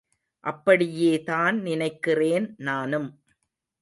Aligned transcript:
அப்படியேதான் 0.43 1.61
நினைக்கிறேன் 1.61 2.53
நானும். 2.57 3.09